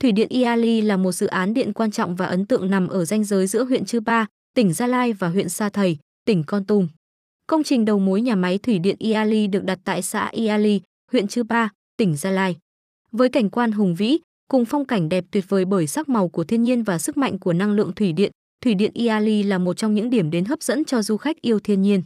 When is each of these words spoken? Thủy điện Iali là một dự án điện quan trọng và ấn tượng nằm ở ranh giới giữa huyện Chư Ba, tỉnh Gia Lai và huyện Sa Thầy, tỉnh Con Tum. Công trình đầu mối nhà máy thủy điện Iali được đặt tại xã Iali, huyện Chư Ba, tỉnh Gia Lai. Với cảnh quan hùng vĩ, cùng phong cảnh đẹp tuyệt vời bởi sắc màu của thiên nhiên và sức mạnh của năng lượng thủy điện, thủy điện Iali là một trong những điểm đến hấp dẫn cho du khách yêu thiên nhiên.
Thủy 0.00 0.12
điện 0.12 0.28
Iali 0.30 0.80
là 0.80 0.96
một 0.96 1.12
dự 1.12 1.26
án 1.26 1.54
điện 1.54 1.72
quan 1.72 1.90
trọng 1.90 2.16
và 2.16 2.26
ấn 2.26 2.46
tượng 2.46 2.70
nằm 2.70 2.88
ở 2.88 3.04
ranh 3.04 3.24
giới 3.24 3.46
giữa 3.46 3.64
huyện 3.64 3.84
Chư 3.84 4.00
Ba, 4.00 4.26
tỉnh 4.54 4.72
Gia 4.72 4.86
Lai 4.86 5.12
và 5.12 5.28
huyện 5.28 5.48
Sa 5.48 5.68
Thầy, 5.68 5.98
tỉnh 6.24 6.44
Con 6.46 6.64
Tum. 6.64 6.88
Công 7.46 7.62
trình 7.62 7.84
đầu 7.84 7.98
mối 7.98 8.20
nhà 8.20 8.34
máy 8.34 8.58
thủy 8.58 8.78
điện 8.78 8.96
Iali 8.98 9.46
được 9.46 9.64
đặt 9.64 9.78
tại 9.84 10.02
xã 10.02 10.28
Iali, 10.28 10.80
huyện 11.12 11.28
Chư 11.28 11.42
Ba, 11.42 11.70
tỉnh 11.96 12.16
Gia 12.16 12.30
Lai. 12.30 12.56
Với 13.12 13.28
cảnh 13.28 13.50
quan 13.50 13.72
hùng 13.72 13.94
vĩ, 13.94 14.18
cùng 14.48 14.64
phong 14.64 14.84
cảnh 14.84 15.08
đẹp 15.08 15.24
tuyệt 15.30 15.44
vời 15.48 15.64
bởi 15.64 15.86
sắc 15.86 16.08
màu 16.08 16.28
của 16.28 16.44
thiên 16.44 16.62
nhiên 16.62 16.82
và 16.82 16.98
sức 16.98 17.16
mạnh 17.16 17.38
của 17.38 17.52
năng 17.52 17.72
lượng 17.72 17.92
thủy 17.92 18.12
điện, 18.12 18.32
thủy 18.64 18.74
điện 18.74 18.90
Iali 18.94 19.42
là 19.42 19.58
một 19.58 19.76
trong 19.76 19.94
những 19.94 20.10
điểm 20.10 20.30
đến 20.30 20.44
hấp 20.44 20.62
dẫn 20.62 20.84
cho 20.84 21.02
du 21.02 21.16
khách 21.16 21.42
yêu 21.42 21.58
thiên 21.58 21.82
nhiên. 21.82 22.02